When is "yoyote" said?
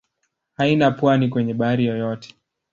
1.85-2.35